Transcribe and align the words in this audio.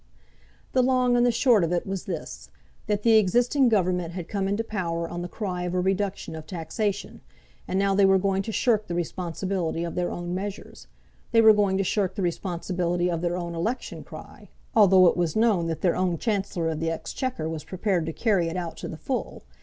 The 0.73 0.81
long 0.81 1.15
and 1.15 1.23
the 1.23 1.31
short 1.31 1.63
of 1.63 1.71
it 1.71 1.85
was 1.85 2.05
this; 2.05 2.49
that 2.87 3.03
the 3.03 3.17
existing 3.19 3.69
Government 3.69 4.15
had 4.15 4.27
come 4.27 4.47
into 4.47 4.63
power 4.63 5.07
on 5.07 5.21
the 5.21 5.27
cry 5.27 5.61
of 5.61 5.75
a 5.75 5.79
reduction 5.79 6.35
of 6.35 6.47
taxation, 6.47 7.21
and 7.67 7.77
now 7.77 7.93
they 7.93 8.03
were 8.05 8.17
going 8.17 8.41
to 8.41 8.51
shirk 8.51 8.87
the 8.87 8.95
responsibility 8.95 9.83
of 9.83 9.93
their 9.93 10.09
own 10.09 10.33
measures. 10.33 10.87
They 11.33 11.41
were 11.41 11.53
going 11.53 11.77
to 11.77 11.83
shirk 11.83 12.15
the 12.15 12.23
responsibility 12.23 13.11
of 13.11 13.21
their 13.21 13.37
own 13.37 13.53
election 13.53 14.03
cry, 14.03 14.49
although 14.75 15.05
it 15.05 15.17
was 15.17 15.35
known 15.35 15.67
that 15.67 15.81
their 15.81 15.95
own 15.95 16.17
Chancellor 16.17 16.67
of 16.69 16.79
the 16.79 16.89
Exchequer 16.89 17.47
was 17.47 17.63
prepared 17.63 18.07
to 18.07 18.11
carry 18.11 18.47
it 18.47 18.57
out 18.57 18.77
to 18.77 18.87
the 18.87 18.97
full. 18.97 19.43